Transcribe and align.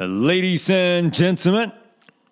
Ladies 0.00 0.70
and 0.70 1.12
Gentlemen, 1.12 1.72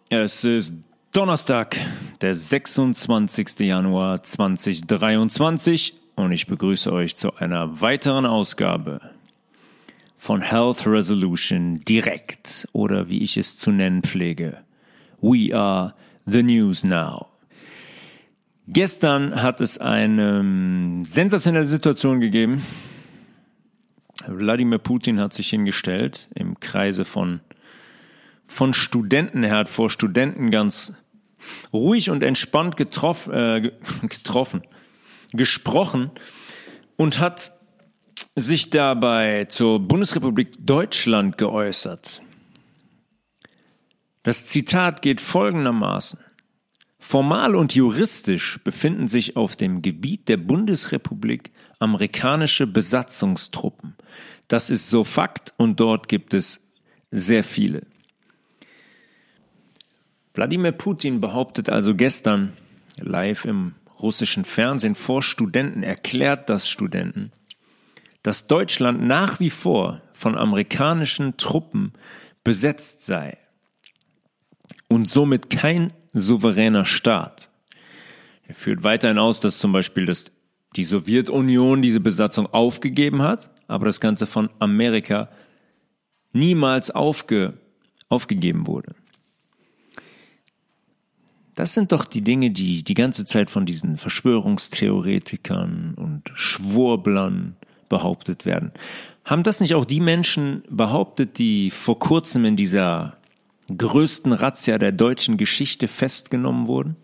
es 0.08 0.44
ist 0.44 0.72
Donnerstag, 1.10 1.76
der 2.20 2.36
26. 2.36 3.58
Januar 3.58 4.22
2023 4.22 5.94
und 6.14 6.30
ich 6.30 6.46
begrüße 6.46 6.92
euch 6.92 7.16
zu 7.16 7.34
einer 7.34 7.80
weiteren 7.80 8.24
Ausgabe 8.24 9.00
von 10.16 10.42
Health 10.42 10.86
Resolution 10.86 11.74
direkt 11.80 12.68
oder 12.72 13.08
wie 13.08 13.24
ich 13.24 13.36
es 13.36 13.58
zu 13.58 13.72
nennen 13.72 14.02
pflege. 14.02 14.58
We 15.20 15.52
are 15.52 15.92
the 16.24 16.44
news 16.44 16.84
now. 16.84 17.26
Gestern 18.68 19.42
hat 19.42 19.60
es 19.60 19.76
eine 19.76 21.02
sensationelle 21.02 21.66
Situation 21.66 22.20
gegeben. 22.20 22.62
Wladimir 24.28 24.78
Putin 24.78 25.20
hat 25.20 25.32
sich 25.32 25.50
hingestellt 25.50 26.28
im 26.34 26.60
Kreise 26.60 27.04
von, 27.04 27.40
von 28.46 28.74
Studenten. 28.74 29.44
Er 29.44 29.56
hat 29.56 29.68
vor 29.68 29.90
Studenten 29.90 30.50
ganz 30.50 30.92
ruhig 31.72 32.10
und 32.10 32.22
entspannt 32.22 32.76
getroff, 32.76 33.28
äh, 33.28 33.60
getroffen, 34.02 34.62
gesprochen 35.32 36.10
und 36.96 37.18
hat 37.18 37.52
sich 38.34 38.70
dabei 38.70 39.46
zur 39.46 39.80
Bundesrepublik 39.80 40.54
Deutschland 40.66 41.38
geäußert. 41.38 42.22
Das 44.22 44.46
Zitat 44.46 45.02
geht 45.02 45.20
folgendermaßen. 45.20 46.18
Formal 46.98 47.54
und 47.54 47.74
juristisch 47.74 48.58
befinden 48.64 49.06
sich 49.06 49.36
auf 49.36 49.54
dem 49.54 49.80
Gebiet 49.80 50.28
der 50.28 50.38
Bundesrepublik 50.38 51.52
amerikanische 51.78 52.66
Besatzungstruppen. 52.66 53.94
Das 54.48 54.70
ist 54.70 54.90
so 54.90 55.04
Fakt 55.04 55.54
und 55.56 55.78
dort 55.78 56.08
gibt 56.08 56.34
es 56.34 56.60
sehr 57.10 57.44
viele. 57.44 57.86
Wladimir 60.36 60.72
Putin 60.72 61.22
behauptet 61.22 61.70
also 61.70 61.94
gestern 61.94 62.52
live 62.98 63.46
im 63.46 63.74
russischen 64.02 64.44
Fernsehen 64.44 64.94
vor 64.94 65.22
Studenten, 65.22 65.82
erklärt 65.82 66.50
das 66.50 66.68
Studenten, 66.68 67.32
dass 68.22 68.46
Deutschland 68.46 69.02
nach 69.02 69.40
wie 69.40 69.48
vor 69.48 70.02
von 70.12 70.36
amerikanischen 70.36 71.38
Truppen 71.38 71.94
besetzt 72.44 73.06
sei 73.06 73.38
und 74.88 75.08
somit 75.08 75.48
kein 75.48 75.90
souveräner 76.12 76.84
Staat. 76.84 77.48
Er 78.46 78.54
führt 78.54 78.82
weiterhin 78.82 79.18
aus, 79.18 79.40
dass 79.40 79.58
zum 79.58 79.72
Beispiel 79.72 80.04
das, 80.04 80.26
die 80.76 80.84
Sowjetunion 80.84 81.80
diese 81.80 82.00
Besatzung 82.00 82.46
aufgegeben 82.52 83.22
hat, 83.22 83.48
aber 83.68 83.86
das 83.86 84.00
Ganze 84.00 84.26
von 84.26 84.50
Amerika 84.58 85.30
niemals 86.32 86.90
aufge, 86.90 87.54
aufgegeben 88.10 88.66
wurde. 88.66 88.95
Das 91.56 91.74
sind 91.74 91.90
doch 91.90 92.04
die 92.04 92.22
Dinge, 92.22 92.50
die 92.50 92.84
die 92.84 92.94
ganze 92.94 93.24
Zeit 93.24 93.50
von 93.50 93.66
diesen 93.66 93.96
Verschwörungstheoretikern 93.96 95.94
und 95.96 96.30
Schwurblern 96.34 97.56
behauptet 97.88 98.44
werden. 98.44 98.72
Haben 99.24 99.42
das 99.42 99.60
nicht 99.60 99.74
auch 99.74 99.86
die 99.86 100.00
Menschen 100.00 100.62
behauptet, 100.68 101.38
die 101.38 101.70
vor 101.70 101.98
kurzem 101.98 102.44
in 102.44 102.56
dieser 102.56 103.16
größten 103.74 104.34
Razzia 104.34 104.76
der 104.76 104.92
deutschen 104.92 105.38
Geschichte 105.38 105.88
festgenommen 105.88 106.66
wurden? 106.66 106.96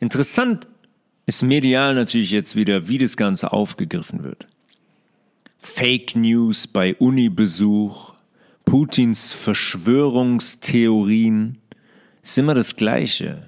Interessant 0.00 0.66
ist 1.26 1.44
medial 1.44 1.94
natürlich 1.94 2.32
jetzt 2.32 2.56
wieder, 2.56 2.88
wie 2.88 2.98
das 2.98 3.16
Ganze 3.16 3.52
aufgegriffen 3.52 4.24
wird. 4.24 4.48
Fake 5.60 6.16
News 6.16 6.66
bei 6.66 6.96
Unibesuch, 6.96 8.14
Putins 8.64 9.32
Verschwörungstheorien, 9.32 11.56
ist 12.24 12.38
immer 12.38 12.54
das 12.54 12.74
Gleiche. 12.74 13.47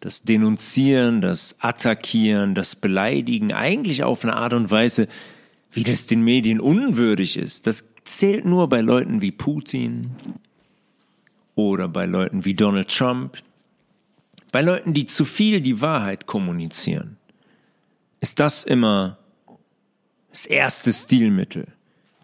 Das 0.00 0.22
Denunzieren, 0.22 1.20
das 1.20 1.56
Attackieren, 1.60 2.54
das 2.54 2.74
Beleidigen, 2.74 3.52
eigentlich 3.52 4.02
auf 4.02 4.24
eine 4.24 4.34
Art 4.34 4.54
und 4.54 4.70
Weise, 4.70 5.08
wie 5.72 5.84
das 5.84 6.06
den 6.06 6.22
Medien 6.22 6.58
unwürdig 6.58 7.36
ist. 7.36 7.66
Das 7.66 7.84
zählt 8.04 8.44
nur 8.44 8.68
bei 8.68 8.80
Leuten 8.80 9.20
wie 9.20 9.30
Putin 9.30 10.10
oder 11.54 11.88
bei 11.88 12.06
Leuten 12.06 12.44
wie 12.44 12.54
Donald 12.54 12.88
Trump, 12.88 13.36
bei 14.52 14.62
Leuten, 14.62 14.94
die 14.94 15.06
zu 15.06 15.24
viel 15.24 15.60
die 15.60 15.80
Wahrheit 15.80 16.26
kommunizieren. 16.26 17.18
Ist 18.20 18.40
das 18.40 18.64
immer 18.64 19.18
das 20.30 20.46
erste 20.46 20.92
Stilmittel, 20.92 21.66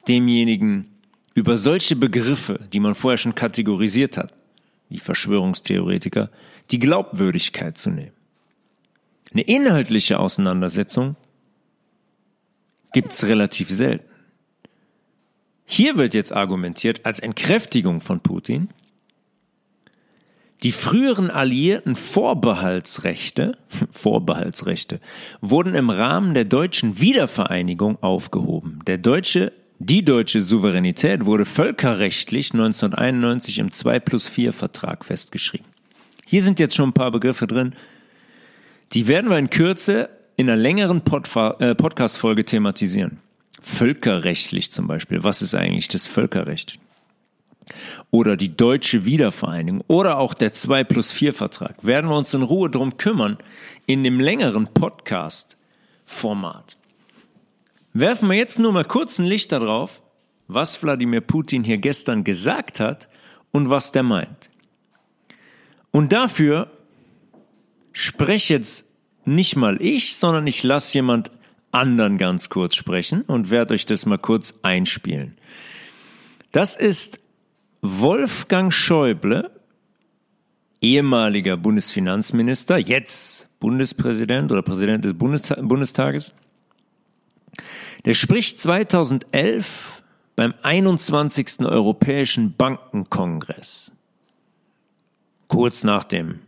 demjenigen 0.09 0.87
über 1.35 1.59
solche 1.59 1.97
Begriffe, 1.97 2.61
die 2.73 2.81
man 2.81 2.95
vorher 2.95 3.19
schon 3.19 3.35
kategorisiert 3.35 4.17
hat, 4.17 4.33
wie 4.89 4.99
Verschwörungstheoretiker, 4.99 6.31
die 6.71 6.79
Glaubwürdigkeit 6.79 7.79
zu 7.79 7.91
nehmen. 7.91 8.13
Eine 9.33 9.43
inhaltliche 9.43 10.19
Auseinandersetzung 10.19 11.17
gibt 12.93 13.13
es 13.13 13.25
relativ 13.25 13.69
selten. 13.69 14.09
Hier 15.65 15.97
wird 15.97 16.15
jetzt 16.15 16.33
argumentiert 16.33 17.05
als 17.05 17.19
Entkräftigung 17.19 18.01
von 18.01 18.21
Putin, 18.21 18.69
die 20.63 20.73
früheren 20.73 21.31
alliierten 21.31 21.97
Vorbehaltsrechte, 21.97 23.59
Vorbehaltsrechte 23.91 25.01
wurden 25.41 25.75
im 25.75 25.91
Rahmen 25.91 26.33
der 26.33 26.45
deutschen 26.45 27.01
Wiedervereinigung 27.01 28.03
aufgehoben. 28.03 28.81
Der 28.87 28.97
deutsche, 28.97 29.53
die 29.79 30.05
deutsche 30.05 30.43
Souveränität 30.43 31.27
wurde 31.27 31.45
völkerrechtlich 31.45 32.53
1991 32.53 33.59
im 33.59 33.71
2 33.71 34.01
plus 34.01 34.29
4 34.29 34.53
Vertrag 34.53 35.05
festgeschrieben. 35.05 35.67
Hier 36.27 36.43
sind 36.43 36.59
jetzt 36.59 36.75
schon 36.75 36.91
ein 36.91 36.95
paar 36.95 37.11
Begriffe 37.11 37.47
drin. 37.47 37.75
Die 38.93 39.07
werden 39.07 39.31
wir 39.31 39.39
in 39.39 39.51
Kürze 39.51 40.09
in 40.37 40.49
einer 40.49 40.61
längeren 40.61 40.99
äh, 40.99 41.75
Podcast-Folge 41.75 42.45
thematisieren. 42.45 43.19
Völkerrechtlich 43.63 44.71
zum 44.71 44.87
Beispiel. 44.87 45.25
Was 45.25 45.43
ist 45.43 45.55
eigentlich 45.55 45.89
das 45.89 46.09
Völkerrecht? 46.09 46.79
oder 48.11 48.37
die 48.37 48.57
deutsche 48.57 49.05
Wiedervereinigung 49.05 49.83
oder 49.89 50.19
auch 50.19 50.35
der 50.35 50.53
2 50.53 50.85
plus 50.85 51.11
4 51.13 51.33
Vertrag, 51.33 51.85
werden 51.85 52.11
wir 52.11 52.17
uns 52.17 52.33
in 52.35 52.43
Ruhe 52.43 52.71
drum 52.71 52.97
kümmern 52.97 53.39
in 53.87 54.05
dem 54.05 54.21
längeren 54.21 54.69
Podcast-Format. 54.73 56.77
Werfen 57.99 58.29
wir 58.29 58.37
jetzt 58.37 58.59
nur 58.59 58.75
mal 58.75 58.85
kurz 58.85 59.19
ein 59.19 59.25
Licht 59.25 59.53
darauf, 59.53 60.03
was 60.49 60.83
Wladimir 60.83 61.23
Putin 61.23 61.65
hier 61.65 61.79
gestern 61.79 62.25
gesagt 62.25 62.79
hat 62.79 63.09
und 63.53 63.71
was 63.71 63.91
der 63.91 64.03
meint. 64.03 64.51
Und 65.93 66.13
dafür 66.13 66.71
spreche 67.93 68.53
jetzt 68.53 68.85
nicht 69.25 69.57
mal 69.57 69.81
ich, 69.81 70.17
sondern 70.17 70.47
ich 70.47 70.63
lasse 70.63 70.99
jemand 70.99 71.31
anderen 71.73 72.19
ganz 72.19 72.51
kurz 72.51 72.75
sprechen 72.75 73.23
und 73.23 73.49
werde 73.51 73.73
euch 73.73 73.87
das 73.87 74.05
mal 74.05 74.19
kurz 74.19 74.53
einspielen. 74.63 75.35
Das 76.53 76.77
ist 76.77 77.19
Wolfgang 77.81 78.75
Schäuble, 78.75 79.51
ehemaliger 80.83 81.57
Bundesfinanzminister, 81.57 82.77
jetzt 82.77 83.49
Bundespräsident 83.59 84.53
oder 84.53 84.61
Präsident 84.61 85.03
des 85.03 85.15
Bundestages, 85.15 86.35
der 88.07 88.15
spricht 88.15 88.59
2011 88.59 90.03
beim 90.35 90.55
21. 90.63 91.61
Europäischen 91.61 92.57
Bankenkongress, 92.57 93.93
kurz 95.49 95.85
nach 95.85 96.05
dem 96.05 96.41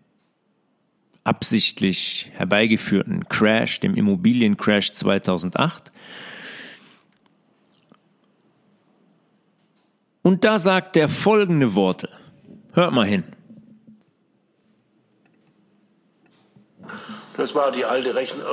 absichtlich 1.24 2.30
herbeigeführten 2.32 3.28
Crash, 3.28 3.80
dem 3.80 3.94
Immobiliencrash 3.94 4.94
2008, 4.94 5.92
Und 10.28 10.44
da 10.44 10.58
sagt 10.58 10.94
er 10.98 11.08
folgende 11.08 11.74
Worte. 11.74 12.10
Hört 12.74 12.92
mal 12.92 13.06
hin. 13.06 13.24
Das 17.38 17.54
war 17.54 17.70
die 17.70 17.84
alte 17.84 18.12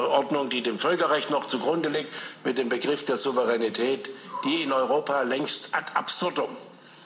Ordnung, 0.10 0.52
die 0.52 0.62
dem 0.62 0.78
Völkerrecht 0.78 1.32
noch 1.32 1.48
zugrunde 1.48 1.90
liegt, 1.90 2.14
mit 2.44 2.60
dem 2.60 2.70
Begriff 2.70 3.04
der 3.04 3.18
Souveränität, 3.18 4.12
die 4.44 4.62
in 4.62 4.72
Europa 4.72 5.24
längst 5.24 5.70
ad 5.72 5.94
absurdum 5.96 6.56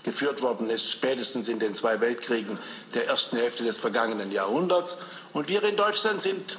geführt 0.04 0.42
worden 0.42 0.70
ist, 0.70 0.92
spätestens 0.92 1.48
in 1.48 1.60
den 1.60 1.74
zwei 1.74 2.02
Weltkriegen 2.02 2.60
der 2.94 3.08
ersten 3.08 3.38
Hälfte 3.38 3.64
des 3.64 3.78
vergangenen 3.78 4.30
Jahrhunderts. 4.30 4.98
Und 5.31 5.48
wir 5.48 5.64
in 5.64 5.78
Deutschland 5.78 6.22
sind 6.22 6.58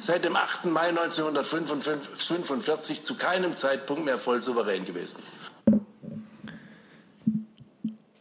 seit 0.00 0.24
dem 0.24 0.34
8. 0.34 0.64
Mai 0.64 0.88
1945 0.88 3.04
zu 3.04 3.14
keinem 3.14 3.54
Zeitpunkt 3.54 4.04
mehr 4.04 4.18
voll 4.18 4.42
souverän 4.42 4.84
gewesen 4.84 5.22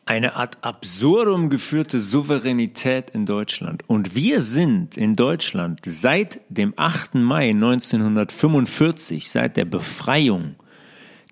eine 0.09 0.35
Art 0.35 0.57
absurdum 0.61 1.51
geführte 1.51 1.99
Souveränität 1.99 3.11
in 3.11 3.27
Deutschland. 3.27 3.83
Und 3.85 4.15
wir 4.15 4.41
sind 4.41 4.97
in 4.97 5.15
Deutschland 5.15 5.81
seit 5.85 6.41
dem 6.49 6.73
8. 6.75 7.13
Mai 7.13 7.51
1945, 7.51 9.29
seit 9.29 9.55
der 9.55 9.65
Befreiung 9.65 10.55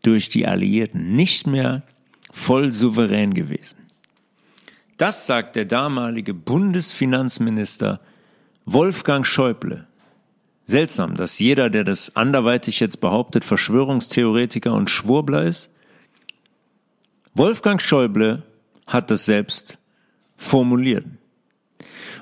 durch 0.03 0.29
die 0.29 0.45
Alliierten, 0.45 1.15
nicht 1.15 1.47
mehr 1.47 1.81
voll 2.31 2.71
souverän 2.71 3.33
gewesen. 3.33 3.77
Das 4.97 5.25
sagt 5.25 5.56
der 5.56 5.65
damalige 5.65 6.35
Bundesfinanzminister 6.35 8.00
Wolfgang 8.65 9.25
Schäuble. 9.25 9.88
Seltsam, 10.65 11.15
dass 11.15 11.39
jeder, 11.39 11.71
der 11.71 11.83
das 11.83 12.15
anderweitig 12.15 12.80
jetzt 12.80 13.01
behauptet, 13.01 13.44
Verschwörungstheoretiker 13.44 14.73
und 14.73 14.91
Schwurbler 14.91 15.45
ist. 15.45 15.71
Wolfgang 17.33 17.81
Schäuble 17.81 18.44
hat 18.87 19.11
das 19.11 19.25
selbst 19.25 19.77
formuliert. 20.35 21.05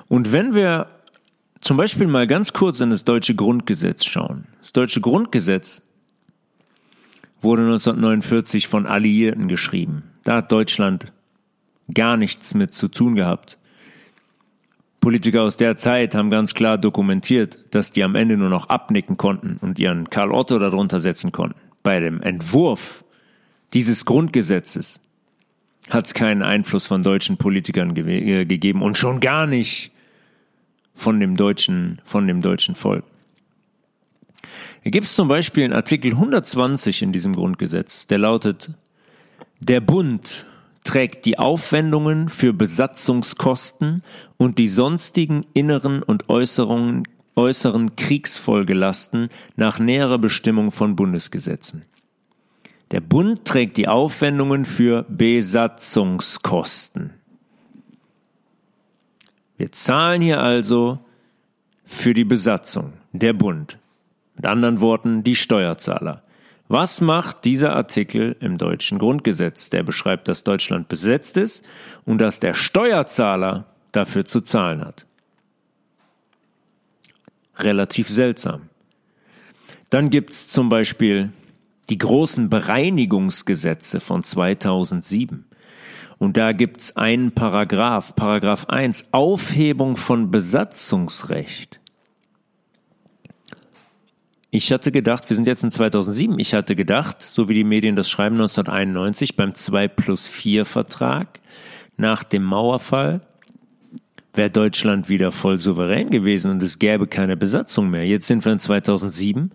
Und 0.08 0.32
wenn 0.32 0.54
wir 0.54 0.88
zum 1.66 1.76
Beispiel 1.76 2.06
mal 2.06 2.28
ganz 2.28 2.52
kurz 2.52 2.80
in 2.80 2.90
das 2.90 3.04
deutsche 3.04 3.34
Grundgesetz 3.34 4.04
schauen. 4.04 4.46
Das 4.60 4.72
deutsche 4.72 5.00
Grundgesetz 5.00 5.82
wurde 7.40 7.62
1949 7.62 8.68
von 8.68 8.86
Alliierten 8.86 9.48
geschrieben. 9.48 10.04
Da 10.22 10.36
hat 10.36 10.52
Deutschland 10.52 11.12
gar 11.92 12.16
nichts 12.16 12.54
mit 12.54 12.72
zu 12.72 12.86
tun 12.86 13.16
gehabt. 13.16 13.58
Politiker 15.00 15.42
aus 15.42 15.56
der 15.56 15.76
Zeit 15.76 16.14
haben 16.14 16.30
ganz 16.30 16.54
klar 16.54 16.78
dokumentiert, 16.78 17.58
dass 17.74 17.90
die 17.90 18.04
am 18.04 18.14
Ende 18.14 18.36
nur 18.36 18.48
noch 18.48 18.68
abnicken 18.68 19.16
konnten 19.16 19.58
und 19.60 19.78
ihren 19.78 20.08
Karl 20.08 20.32
Otto 20.32 20.58
darunter 20.60 21.00
setzen 21.00 21.32
konnten. 21.32 21.58
Bei 21.82 21.98
dem 22.00 22.22
Entwurf 22.22 23.04
dieses 23.72 24.04
Grundgesetzes 24.04 25.00
hat 25.90 26.06
es 26.06 26.14
keinen 26.14 26.42
Einfluss 26.42 26.86
von 26.86 27.02
deutschen 27.02 27.36
Politikern 27.36 27.94
ge 27.94 28.40
äh, 28.40 28.44
gegeben 28.44 28.82
und 28.82 28.98
schon 28.98 29.20
gar 29.20 29.46
nicht 29.46 29.92
von 30.94 31.20
dem 31.20 31.36
deutschen, 31.36 32.00
von 32.04 32.26
dem 32.26 32.42
deutschen 32.42 32.74
Volk. 32.74 33.04
Hier 34.82 34.92
gibt 34.92 35.06
es 35.06 35.14
zum 35.14 35.28
Beispiel 35.28 35.64
in 35.64 35.72
Artikel 35.72 36.12
120 36.12 37.02
in 37.02 37.12
diesem 37.12 37.34
Grundgesetz, 37.34 38.06
der 38.06 38.18
lautet, 38.18 38.70
der 39.60 39.80
Bund 39.80 40.46
trägt 40.84 41.26
die 41.26 41.38
Aufwendungen 41.38 42.28
für 42.28 42.52
Besatzungskosten 42.52 44.02
und 44.36 44.58
die 44.58 44.68
sonstigen 44.68 45.44
inneren 45.54 46.02
und 46.02 46.28
äußeren, 46.28 47.08
äußeren 47.34 47.96
Kriegsfolgelasten 47.96 49.28
nach 49.56 49.78
näherer 49.78 50.18
Bestimmung 50.18 50.70
von 50.70 50.94
Bundesgesetzen. 50.94 51.82
Der 52.92 53.00
Bund 53.00 53.44
trägt 53.44 53.78
die 53.78 53.88
Aufwendungen 53.88 54.64
für 54.64 55.04
Besatzungskosten. 55.08 57.14
Wir 59.56 59.72
zahlen 59.72 60.22
hier 60.22 60.40
also 60.40 61.00
für 61.84 62.14
die 62.14 62.24
Besatzung, 62.24 62.92
der 63.12 63.32
Bund. 63.32 63.78
Mit 64.36 64.46
anderen 64.46 64.80
Worten, 64.80 65.24
die 65.24 65.34
Steuerzahler. 65.34 66.22
Was 66.68 67.00
macht 67.00 67.44
dieser 67.44 67.74
Artikel 67.74 68.36
im 68.40 68.58
deutschen 68.58 68.98
Grundgesetz? 68.98 69.70
Der 69.70 69.82
beschreibt, 69.82 70.28
dass 70.28 70.44
Deutschland 70.44 70.88
besetzt 70.88 71.36
ist 71.36 71.64
und 72.04 72.18
dass 72.18 72.40
der 72.40 72.54
Steuerzahler 72.54 73.66
dafür 73.92 74.24
zu 74.24 74.40
zahlen 74.40 74.84
hat. 74.84 75.06
Relativ 77.58 78.08
seltsam. 78.08 78.68
Dann 79.90 80.10
gibt 80.10 80.30
es 80.30 80.48
zum 80.48 80.68
Beispiel 80.68 81.30
die 81.88 81.98
großen 81.98 82.50
Bereinigungsgesetze 82.50 84.00
von 84.00 84.22
2007. 84.22 85.44
Und 86.18 86.36
da 86.36 86.52
gibt 86.52 86.80
es 86.80 86.96
einen 86.96 87.32
Paragraph, 87.32 88.16
Paragraph 88.16 88.66
1, 88.66 89.06
Aufhebung 89.12 89.96
von 89.96 90.30
Besatzungsrecht. 90.30 91.80
Ich 94.50 94.72
hatte 94.72 94.90
gedacht, 94.90 95.28
wir 95.28 95.36
sind 95.36 95.46
jetzt 95.46 95.64
in 95.64 95.70
2007, 95.70 96.38
ich 96.38 96.54
hatte 96.54 96.76
gedacht, 96.76 97.20
so 97.20 97.48
wie 97.48 97.54
die 97.54 97.64
Medien 97.64 97.94
das 97.94 98.08
schreiben, 98.08 98.36
1991 98.36 99.36
beim 99.36 99.54
2 99.54 99.88
plus 99.88 100.28
4 100.28 100.64
Vertrag 100.64 101.40
nach 101.98 102.24
dem 102.24 102.44
Mauerfall 102.44 103.20
wäre 104.32 104.50
Deutschland 104.50 105.08
wieder 105.08 105.32
voll 105.32 105.58
souverän 105.58 106.10
gewesen 106.10 106.50
und 106.50 106.62
es 106.62 106.78
gäbe 106.78 107.06
keine 107.06 107.36
Besatzung 107.36 107.90
mehr. 107.90 108.06
Jetzt 108.06 108.26
sind 108.26 108.44
wir 108.44 108.52
in 108.52 108.58
2007 108.58 109.50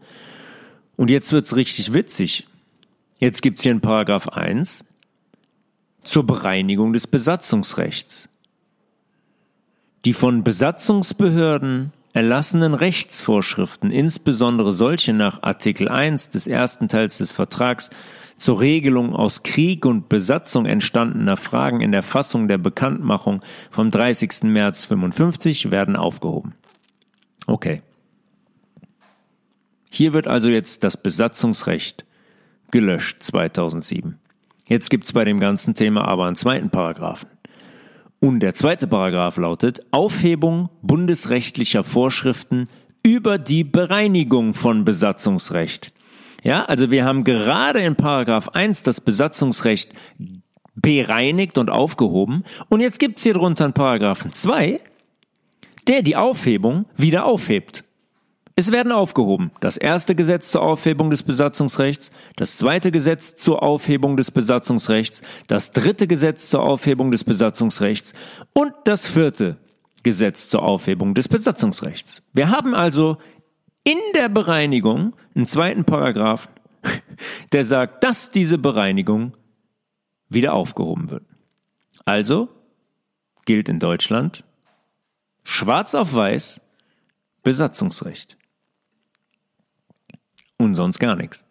und 1.01 1.09
jetzt 1.09 1.33
wird's 1.33 1.55
richtig 1.55 1.93
witzig. 1.93 2.45
Jetzt 3.17 3.41
gibt's 3.41 3.63
hier 3.63 3.71
in 3.71 3.81
Paragraph 3.81 4.27
1 4.27 4.85
zur 6.03 6.27
Bereinigung 6.27 6.93
des 6.93 7.07
Besatzungsrechts. 7.07 8.29
Die 10.05 10.13
von 10.13 10.43
Besatzungsbehörden 10.43 11.91
erlassenen 12.13 12.75
Rechtsvorschriften, 12.75 13.89
insbesondere 13.89 14.73
solche 14.73 15.13
nach 15.13 15.41
Artikel 15.41 15.89
1 15.89 16.29
des 16.29 16.45
ersten 16.45 16.87
Teils 16.87 17.17
des 17.17 17.31
Vertrags 17.31 17.89
zur 18.37 18.59
Regelung 18.59 19.15
aus 19.15 19.41
Krieg 19.41 19.87
und 19.87 20.07
Besatzung 20.07 20.67
entstandener 20.67 21.35
Fragen 21.35 21.81
in 21.81 21.91
der 21.91 22.03
Fassung 22.03 22.47
der 22.47 22.59
Bekanntmachung 22.59 23.41
vom 23.71 23.89
30. 23.89 24.43
März 24.43 24.85
55 24.85 25.71
werden 25.71 25.95
aufgehoben. 25.95 26.53
Okay. 27.47 27.81
Hier 29.93 30.13
wird 30.13 30.25
also 30.25 30.47
jetzt 30.47 30.85
das 30.85 30.95
Besatzungsrecht 30.95 32.05
gelöscht 32.71 33.21
2007. 33.21 34.17
Jetzt 34.65 34.89
gibt's 34.89 35.11
bei 35.11 35.25
dem 35.25 35.41
ganzen 35.41 35.75
Thema 35.75 36.07
aber 36.07 36.27
einen 36.27 36.37
zweiten 36.37 36.69
Paragraphen. 36.69 37.29
Und 38.21 38.39
der 38.39 38.53
zweite 38.53 38.87
Paragraph 38.87 39.35
lautet 39.35 39.81
Aufhebung 39.91 40.69
bundesrechtlicher 40.81 41.83
Vorschriften 41.83 42.69
über 43.03 43.37
die 43.37 43.65
Bereinigung 43.65 44.53
von 44.53 44.85
Besatzungsrecht. 44.85 45.91
Ja, 46.41 46.63
also 46.63 46.89
wir 46.89 47.03
haben 47.03 47.25
gerade 47.25 47.81
in 47.81 47.97
Paragraph 47.97 48.47
1 48.47 48.83
das 48.83 49.01
Besatzungsrecht 49.01 49.91
bereinigt 50.73 51.57
und 51.57 51.69
aufgehoben. 51.69 52.45
Und 52.69 52.79
jetzt 52.79 52.99
gibt's 52.99 53.23
hier 53.23 53.33
drunter 53.33 53.65
einen 53.65 53.73
Paragraphen 53.73 54.31
2, 54.31 54.79
der 55.89 56.01
die 56.01 56.15
Aufhebung 56.15 56.85
wieder 56.95 57.25
aufhebt. 57.25 57.83
Es 58.61 58.71
werden 58.71 58.91
aufgehoben 58.91 59.49
das 59.59 59.75
erste 59.75 60.13
Gesetz 60.13 60.51
zur 60.51 60.61
Aufhebung 60.61 61.09
des 61.09 61.23
Besatzungsrechts, 61.23 62.11
das 62.35 62.57
zweite 62.57 62.91
Gesetz 62.91 63.35
zur 63.35 63.63
Aufhebung 63.63 64.17
des 64.17 64.29
Besatzungsrechts, 64.29 65.23
das 65.47 65.71
dritte 65.71 66.05
Gesetz 66.05 66.47
zur 66.47 66.61
Aufhebung 66.61 67.09
des 67.09 67.23
Besatzungsrechts 67.23 68.13
und 68.53 68.71
das 68.83 69.07
vierte 69.07 69.57
Gesetz 70.03 70.47
zur 70.47 70.61
Aufhebung 70.61 71.15
des 71.15 71.27
Besatzungsrechts. 71.27 72.21
Wir 72.33 72.51
haben 72.51 72.75
also 72.75 73.17
in 73.83 73.97
der 74.15 74.29
Bereinigung 74.29 75.15
einen 75.33 75.47
zweiten 75.47 75.83
Paragraph, 75.83 76.47
der 77.53 77.63
sagt, 77.63 78.03
dass 78.03 78.29
diese 78.29 78.59
Bereinigung 78.59 79.35
wieder 80.29 80.53
aufgehoben 80.53 81.09
wird. 81.09 81.23
Also 82.05 82.47
gilt 83.45 83.69
in 83.69 83.79
Deutschland 83.79 84.43
schwarz 85.43 85.95
auf 85.95 86.13
weiß 86.13 86.61
Besatzungsrecht 87.41 88.37
und 90.63 90.75
sonst 90.75 90.99
gar 90.99 91.15
nichts. 91.15 91.45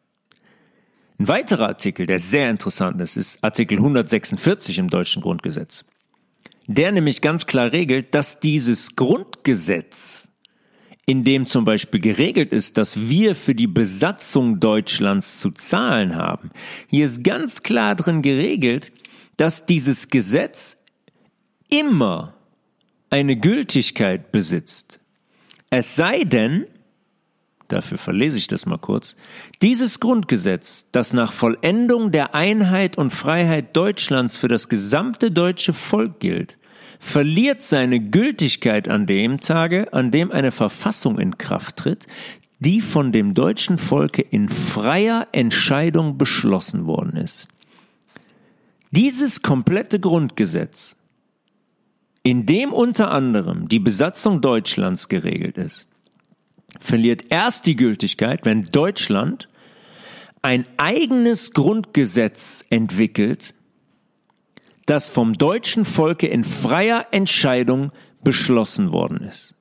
Ein 1.18 1.28
weiterer 1.28 1.68
Artikel, 1.68 2.06
der 2.06 2.18
sehr 2.18 2.48
interessant 2.48 3.00
ist, 3.00 3.16
ist 3.16 3.44
Artikel 3.44 3.76
146 3.76 4.78
im 4.78 4.88
deutschen 4.88 5.20
Grundgesetz. 5.20 5.84
Der 6.66 6.92
nämlich 6.92 7.20
ganz 7.20 7.46
klar 7.46 7.72
regelt, 7.72 8.14
dass 8.14 8.40
dieses 8.40 8.96
Grundgesetz, 8.96 10.30
in 11.04 11.24
dem 11.24 11.46
zum 11.46 11.66
Beispiel 11.66 12.00
geregelt 12.00 12.52
ist, 12.52 12.78
dass 12.78 13.08
wir 13.08 13.34
für 13.34 13.54
die 13.54 13.66
Besatzung 13.66 14.60
Deutschlands 14.60 15.40
zu 15.40 15.50
zahlen 15.50 16.16
haben, 16.16 16.52
hier 16.88 17.04
ist 17.04 17.22
ganz 17.22 17.62
klar 17.62 17.96
drin 17.96 18.22
geregelt, 18.22 18.92
dass 19.36 19.66
dieses 19.66 20.08
Gesetz 20.08 20.78
immer 21.70 22.34
eine 23.10 23.36
Gültigkeit 23.36 24.32
besitzt. 24.32 25.00
Es 25.70 25.96
sei 25.96 26.24
denn, 26.24 26.66
dafür 27.72 27.98
verlese 27.98 28.38
ich 28.38 28.46
das 28.46 28.66
mal 28.66 28.78
kurz, 28.78 29.16
dieses 29.62 30.00
Grundgesetz, 30.00 30.86
das 30.92 31.12
nach 31.12 31.32
Vollendung 31.32 32.12
der 32.12 32.34
Einheit 32.34 32.98
und 32.98 33.10
Freiheit 33.10 33.76
Deutschlands 33.76 34.36
für 34.36 34.48
das 34.48 34.68
gesamte 34.68 35.30
deutsche 35.30 35.72
Volk 35.72 36.20
gilt, 36.20 36.56
verliert 36.98 37.62
seine 37.62 37.98
Gültigkeit 37.98 38.88
an 38.88 39.06
dem 39.06 39.40
Tage, 39.40 39.92
an 39.92 40.10
dem 40.10 40.30
eine 40.30 40.52
Verfassung 40.52 41.18
in 41.18 41.38
Kraft 41.38 41.76
tritt, 41.76 42.06
die 42.60 42.82
von 42.82 43.10
dem 43.10 43.34
deutschen 43.34 43.78
Volke 43.78 44.22
in 44.22 44.48
freier 44.48 45.26
Entscheidung 45.32 46.18
beschlossen 46.18 46.86
worden 46.86 47.16
ist. 47.16 47.48
Dieses 48.90 49.40
komplette 49.40 49.98
Grundgesetz, 49.98 50.96
in 52.22 52.44
dem 52.44 52.72
unter 52.72 53.10
anderem 53.10 53.66
die 53.68 53.78
Besatzung 53.78 54.42
Deutschlands 54.42 55.08
geregelt 55.08 55.56
ist, 55.56 55.86
verliert 56.78 57.24
erst 57.30 57.66
die 57.66 57.76
Gültigkeit, 57.76 58.44
wenn 58.44 58.66
Deutschland 58.66 59.48
ein 60.42 60.66
eigenes 60.76 61.52
Grundgesetz 61.52 62.64
entwickelt, 62.70 63.54
das 64.86 65.10
vom 65.10 65.34
deutschen 65.34 65.84
Volke 65.84 66.26
in 66.26 66.44
freier 66.44 67.06
Entscheidung 67.10 67.92
beschlossen 68.22 68.92
worden 68.92 69.22
ist. 69.22 69.54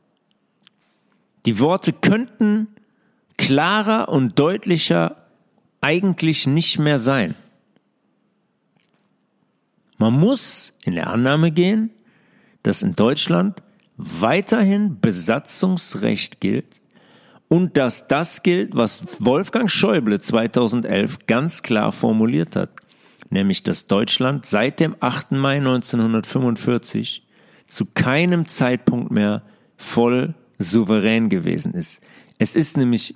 Die 1.46 1.60
Worte 1.60 1.94
könnten 1.94 2.68
klarer 3.38 4.10
und 4.10 4.38
deutlicher 4.39 5.28
eigentlich 5.82 6.48
nicht 6.48 6.80
mehr 6.80 7.00
sein. 7.00 7.36
Man 9.98 10.13
muss 10.13 10.74
in 10.84 10.96
der 10.96 11.08
Annahme 11.08 11.51
gehen, 11.51 11.92
dass 12.63 12.82
in 12.82 12.96
Deutschland 12.96 13.62
weiterhin 13.98 15.00
Besatzungsrecht 15.00 16.39
gilt 16.39 16.79
und 17.50 17.75
dass 17.77 18.08
das 18.08 18.44
gilt, 18.44 18.75
was 18.75 19.03
Wolfgang 19.20 19.70
Schäuble 19.70 20.22
2011 20.22 21.25
ganz 21.27 21.63
klar 21.63 21.91
formuliert 21.91 22.56
hat, 22.56 22.70
nämlich 23.29 23.63
dass 23.63 23.88
Deutschland 23.88 24.46
seit 24.46 24.79
dem 24.79 24.96
8. 25.00 25.32
Mai 25.32 25.58
1945 25.58 27.24
zu 27.68 27.86
keinem 27.94 28.46
Zeitpunkt 28.46 29.12
mehr 29.12 29.41
voll 29.77 30.36
souverän 30.60 31.29
gewesen 31.29 31.74
ist. 31.74 32.01
Es 32.38 32.56
ist 32.56 32.77
nämlich 32.77 33.15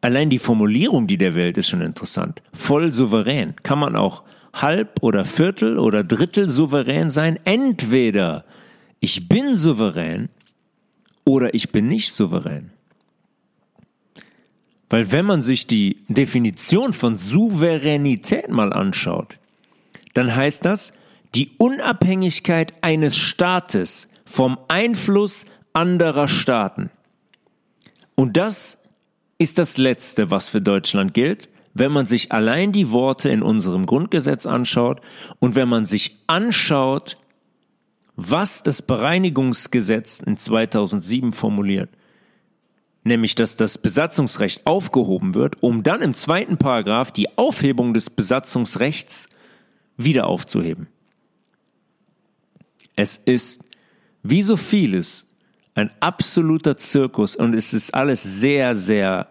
allein 0.00 0.30
die 0.30 0.38
Formulierung, 0.38 1.06
die 1.06 1.18
der 1.18 1.34
Welt 1.34 1.56
ist 1.56 1.68
schon 1.68 1.80
interessant. 1.80 2.42
Voll 2.52 2.92
souverän. 2.92 3.54
Kann 3.62 3.78
man 3.78 3.96
auch 3.96 4.24
halb 4.52 5.02
oder 5.02 5.24
Viertel 5.24 5.78
oder 5.78 6.04
Drittel 6.04 6.50
souverän 6.50 7.10
sein? 7.10 7.38
Entweder 7.44 8.44
ich 9.00 9.28
bin 9.28 9.56
souverän 9.56 10.28
oder 11.24 11.54
ich 11.54 11.70
bin 11.70 11.86
nicht 11.86 12.12
souverän. 12.12 12.72
Weil 14.90 15.12
wenn 15.12 15.24
man 15.24 15.40
sich 15.40 15.68
die 15.68 16.04
Definition 16.08 16.92
von 16.92 17.16
Souveränität 17.16 18.50
mal 18.50 18.72
anschaut, 18.72 19.38
dann 20.14 20.34
heißt 20.34 20.64
das 20.64 20.92
die 21.34 21.52
Unabhängigkeit 21.58 22.74
eines 22.82 23.16
Staates 23.16 24.08
vom 24.24 24.58
Einfluss 24.66 25.46
anderer 25.72 26.26
Staaten. 26.26 26.90
Und 28.16 28.36
das 28.36 28.78
ist 29.38 29.58
das 29.58 29.78
Letzte, 29.78 30.32
was 30.32 30.48
für 30.48 30.60
Deutschland 30.60 31.14
gilt, 31.14 31.48
wenn 31.72 31.92
man 31.92 32.06
sich 32.06 32.32
allein 32.32 32.72
die 32.72 32.90
Worte 32.90 33.30
in 33.30 33.42
unserem 33.42 33.86
Grundgesetz 33.86 34.44
anschaut 34.44 35.00
und 35.38 35.54
wenn 35.54 35.68
man 35.68 35.86
sich 35.86 36.18
anschaut, 36.26 37.16
was 38.16 38.64
das 38.64 38.82
Bereinigungsgesetz 38.82 40.18
in 40.18 40.36
2007 40.36 41.32
formuliert, 41.32 41.90
nämlich 43.04 43.34
dass 43.34 43.56
das 43.56 43.78
Besatzungsrecht 43.78 44.66
aufgehoben 44.66 45.34
wird, 45.34 45.62
um 45.62 45.82
dann 45.82 46.02
im 46.02 46.14
zweiten 46.14 46.58
Paragraph 46.58 47.10
die 47.10 47.38
Aufhebung 47.38 47.94
des 47.94 48.10
Besatzungsrechts 48.10 49.28
wieder 49.96 50.26
aufzuheben. 50.26 50.88
Es 52.96 53.16
ist 53.16 53.62
wie 54.22 54.42
so 54.42 54.56
vieles 54.56 55.26
ein 55.74 55.90
absoluter 56.00 56.76
Zirkus 56.76 57.36
und 57.36 57.54
es 57.54 57.72
ist 57.72 57.94
alles 57.94 58.22
sehr, 58.22 58.74
sehr 58.76 59.28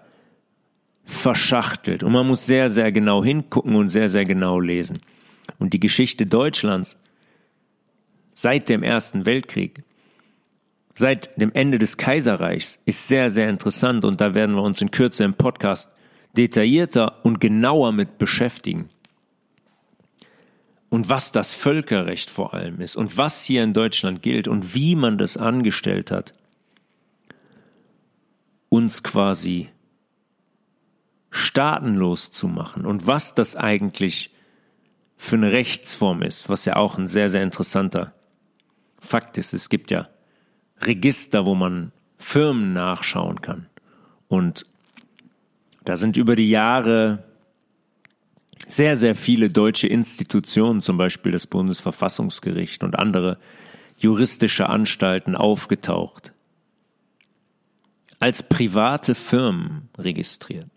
verschachtelt 1.03 2.03
und 2.03 2.11
man 2.11 2.27
muss 2.27 2.45
sehr, 2.45 2.69
sehr 2.69 2.91
genau 2.91 3.23
hingucken 3.23 3.75
und 3.75 3.89
sehr, 3.89 4.09
sehr 4.09 4.25
genau 4.25 4.59
lesen. 4.59 4.99
Und 5.57 5.73
die 5.73 5.79
Geschichte 5.79 6.25
Deutschlands 6.25 6.97
seit 8.33 8.69
dem 8.69 8.83
Ersten 8.83 9.25
Weltkrieg, 9.25 9.83
seit 10.99 11.39
dem 11.39 11.53
Ende 11.53 11.79
des 11.79 11.95
Kaiserreichs 11.95 12.81
ist 12.85 13.07
sehr, 13.07 13.31
sehr 13.31 13.49
interessant 13.49 14.03
und 14.03 14.19
da 14.19 14.35
werden 14.35 14.55
wir 14.55 14.63
uns 14.63 14.81
in 14.81 14.91
Kürze 14.91 15.23
im 15.23 15.33
Podcast 15.33 15.89
detaillierter 16.35 17.23
und 17.23 17.39
genauer 17.39 17.93
mit 17.93 18.17
beschäftigen 18.17 18.89
und 20.89 21.07
was 21.07 21.31
das 21.31 21.55
Völkerrecht 21.55 22.29
vor 22.29 22.53
allem 22.53 22.81
ist 22.81 22.97
und 22.97 23.15
was 23.15 23.45
hier 23.45 23.63
in 23.63 23.71
Deutschland 23.71 24.21
gilt 24.21 24.49
und 24.49 24.75
wie 24.75 24.95
man 24.97 25.17
das 25.17 25.37
angestellt 25.37 26.11
hat, 26.11 26.33
uns 28.67 29.01
quasi 29.01 29.69
staatenlos 31.31 32.29
zu 32.29 32.49
machen 32.49 32.85
und 32.85 33.07
was 33.07 33.35
das 33.35 33.55
eigentlich 33.55 34.31
für 35.15 35.37
eine 35.37 35.53
Rechtsform 35.53 36.23
ist, 36.23 36.49
was 36.49 36.65
ja 36.65 36.75
auch 36.75 36.97
ein 36.97 37.07
sehr, 37.07 37.29
sehr 37.29 37.43
interessanter 37.43 38.13
Fakt 38.99 39.37
ist. 39.37 39.53
Es 39.53 39.69
gibt 39.69 39.91
ja 39.91 40.09
Register, 40.81 41.45
wo 41.45 41.55
man 41.55 41.91
Firmen 42.17 42.73
nachschauen 42.73 43.41
kann. 43.41 43.67
Und 44.27 44.65
da 45.85 45.97
sind 45.97 46.17
über 46.17 46.35
die 46.35 46.49
Jahre 46.49 47.23
sehr, 48.67 48.95
sehr 48.95 49.15
viele 49.15 49.49
deutsche 49.49 49.87
Institutionen, 49.87 50.81
zum 50.81 50.97
Beispiel 50.97 51.31
das 51.31 51.47
Bundesverfassungsgericht 51.47 52.83
und 52.83 52.97
andere 52.97 53.39
juristische 53.97 54.69
Anstalten 54.69 55.35
aufgetaucht, 55.35 56.33
als 58.19 58.43
private 58.43 59.15
Firmen 59.15 59.89
registriert. 59.97 60.67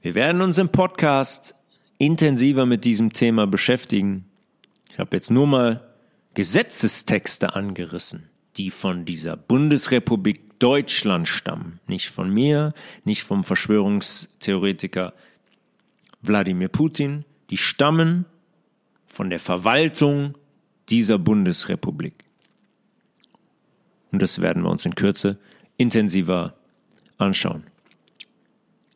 Wir 0.00 0.14
werden 0.14 0.40
uns 0.40 0.58
im 0.58 0.70
Podcast 0.70 1.54
intensiver 1.98 2.66
mit 2.66 2.84
diesem 2.84 3.12
Thema 3.12 3.46
beschäftigen. 3.46 4.24
Ich 4.90 4.98
habe 4.98 5.16
jetzt 5.16 5.30
nur 5.30 5.46
mal 5.46 5.88
Gesetzestexte 6.34 7.54
angerissen, 7.54 8.28
die 8.58 8.70
von 8.70 9.04
dieser 9.04 9.36
Bundesrepublik 9.36 10.58
Deutschland 10.58 11.28
stammen. 11.28 11.80
Nicht 11.86 12.10
von 12.10 12.30
mir, 12.30 12.74
nicht 13.04 13.22
vom 13.22 13.44
Verschwörungstheoretiker 13.44 15.14
Wladimir 16.20 16.68
Putin, 16.68 17.24
die 17.50 17.56
stammen 17.56 18.26
von 19.06 19.30
der 19.30 19.38
Verwaltung 19.38 20.36
dieser 20.88 21.18
Bundesrepublik. 21.18 22.24
Und 24.10 24.20
das 24.20 24.40
werden 24.40 24.64
wir 24.64 24.70
uns 24.70 24.84
in 24.84 24.94
Kürze 24.94 25.38
intensiver 25.76 26.54
anschauen. 27.18 27.64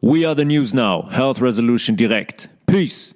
we 0.00 0.26
are 0.26 0.36
the 0.36 0.44
news 0.44 0.72
now. 0.72 1.08
Health 1.10 1.40
Resolution 1.40 1.96
direkt. 1.96 2.48
Peace. 2.66 3.14